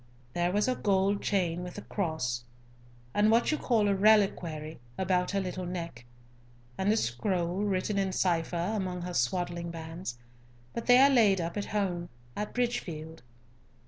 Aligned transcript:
"There 0.33 0.51
was 0.51 0.67
a 0.67 0.73
gold 0.73 1.21
chain 1.21 1.61
with 1.61 1.77
a 1.77 1.83
cross, 1.83 2.43
and 3.13 3.29
what 3.29 3.51
you 3.51 3.57
call 3.59 3.87
a 3.87 3.93
reliquary 3.93 4.79
about 4.97 5.29
her 5.29 5.39
little 5.39 5.67
neck, 5.67 6.05
and 6.75 6.91
a 6.91 6.97
scroll 6.97 7.57
written 7.63 7.99
in 7.99 8.11
cipher 8.11 8.73
among 8.73 9.03
her 9.03 9.13
swaddling 9.13 9.69
bands; 9.69 10.17
but 10.73 10.87
they 10.87 10.97
are 10.97 11.11
laid 11.11 11.39
up 11.39 11.55
at 11.55 11.65
home, 11.65 12.09
at 12.35 12.51
Bridgefield." 12.51 13.21